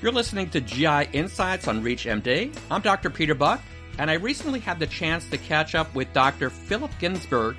[0.00, 2.56] You're listening to GI Insights on ReachMD.
[2.70, 3.10] I'm Dr.
[3.10, 3.60] Peter Buck,
[3.98, 6.50] and I recently had the chance to catch up with Dr.
[6.50, 7.56] Philip Ginsburg,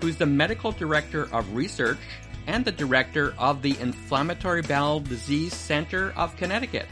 [0.00, 1.98] who's the medical director of research
[2.46, 6.86] and the director of the Inflammatory Bowel Disease Center of Connecticut.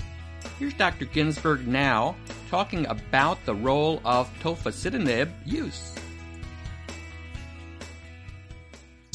[0.59, 1.07] Here's Dr.
[1.07, 2.14] Ginsburg now
[2.51, 5.95] talking about the role of tofacitinib use.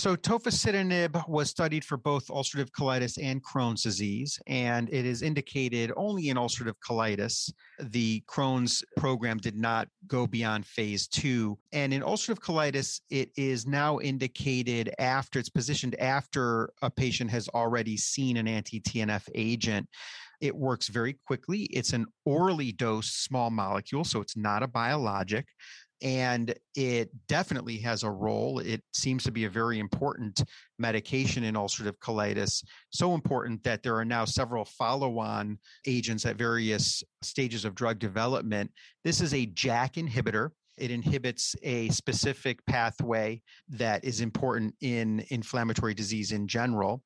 [0.06, 5.92] So tofacitinib was studied for both ulcerative colitis and Crohn's disease, and it is indicated
[5.98, 7.52] only in ulcerative colitis.
[7.80, 11.58] The Crohn's program did not go beyond phase two.
[11.74, 17.50] And in ulcerative colitis, it is now indicated after it's positioned after a patient has
[17.50, 19.90] already seen an anti-TNF agent.
[20.40, 21.64] It works very quickly.
[21.72, 25.48] It's an orally dosed small molecule, so it's not a biologic
[26.02, 28.60] and it definitely has a role.
[28.60, 30.44] It seems to be a very important
[30.78, 36.36] medication in ulcerative colitis, so important that there are now several follow on agents at
[36.36, 38.72] various stages of drug development.
[39.04, 40.50] This is a JAK inhibitor.
[40.78, 47.02] It inhibits a specific pathway that is important in inflammatory disease in general.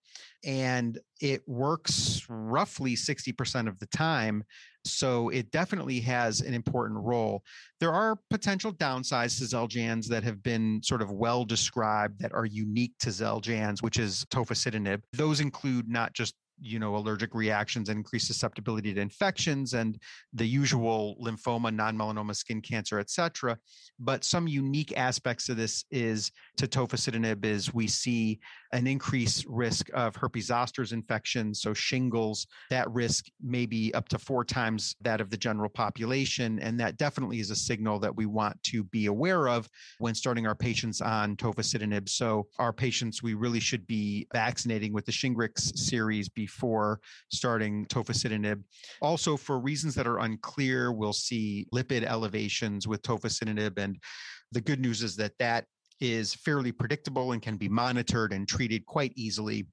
[0.45, 4.43] And it works roughly 60% of the time.
[4.85, 7.43] So it definitely has an important role.
[7.79, 12.45] There are potential downsides to Xeljanz that have been sort of well described that are
[12.45, 15.01] unique to Xeljanz, which is tofacitinib.
[15.13, 19.99] Those include not just you know allergic reactions and increased susceptibility to infections and
[20.33, 23.57] the usual lymphoma non-melanoma skin cancer etc
[23.99, 28.39] but some unique aspects of this is to tofacitinib is we see
[28.73, 34.19] an increased risk of herpes zoster's infection so shingles that risk may be up to
[34.19, 38.25] four times that of the general population and that definitely is a signal that we
[38.25, 43.33] want to be aware of when starting our patients on tofacitinib so our patients we
[43.33, 46.99] really should be vaccinating with the shingrix series before before
[47.31, 48.63] starting tofacitinib.
[49.01, 53.77] Also, for reasons that are unclear, we'll see lipid elevations with tofacitinib.
[53.77, 53.97] And
[54.51, 55.65] the good news is that that
[56.01, 59.67] is fairly predictable and can be monitored and treated quite easily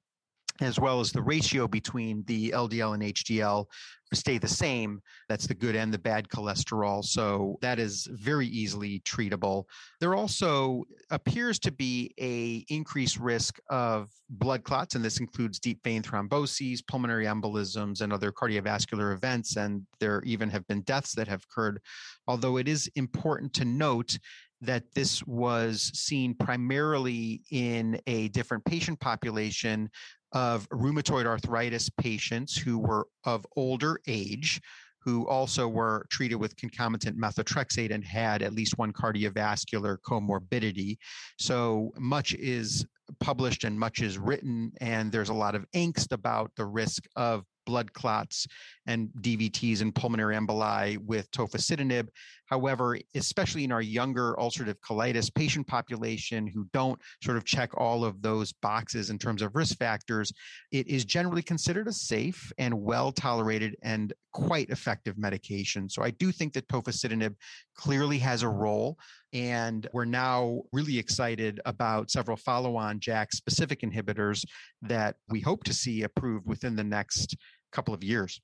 [0.61, 3.65] as well as the ratio between the LDL and HDL
[4.13, 5.01] stay the same.
[5.27, 7.03] That's the good and the bad cholesterol.
[7.03, 9.65] So that is very easily treatable.
[9.99, 15.83] There also appears to be a increased risk of blood clots, and this includes deep
[15.83, 19.57] vein thromboses, pulmonary embolisms, and other cardiovascular events.
[19.57, 21.81] And there even have been deaths that have occurred.
[22.27, 24.17] Although it is important to note
[24.61, 29.89] that this was seen primarily in a different patient population
[30.33, 34.61] of rheumatoid arthritis patients who were of older age
[35.07, 40.97] who also were treated with concomitant methotrexate and had at least one cardiovascular comorbidity.
[41.39, 42.85] So much is
[43.21, 47.45] published and much is written, and there's a lot of angst about the risk of
[47.65, 48.47] blood clots
[48.85, 52.07] and DVTs and pulmonary emboli with tofacitinib.
[52.47, 58.03] However, especially in our younger ulcerative colitis patient population who don't sort of check all
[58.03, 60.31] of those boxes in terms of risk factors,
[60.71, 65.89] it is generally considered a safe and well tolerated and quite effective medication.
[65.89, 67.35] So I do think that tofacitinib
[67.75, 68.97] clearly has a role.
[69.33, 74.45] And we're now really excited about several follow on JAK specific inhibitors
[74.81, 77.35] that we hope to see approved within the next
[77.71, 78.39] couple of years.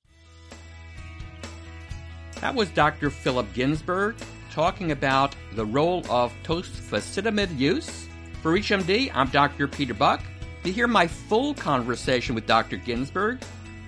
[2.40, 3.10] That was Dr.
[3.10, 4.16] Philip Ginsburg
[4.50, 8.08] talking about the role of tofacitinib use.
[8.42, 9.66] For ReachMD, I'm Dr.
[9.66, 10.22] Peter Buck.
[10.64, 12.76] To hear my full conversation with Dr.
[12.76, 13.42] Ginsburg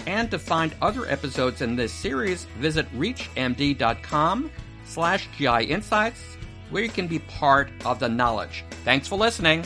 [0.07, 4.51] and to find other episodes in this series, visit reachmd.com
[4.85, 6.23] slash GI Insights,
[6.71, 8.65] where you can be part of the knowledge.
[8.85, 9.65] Thanks for listening.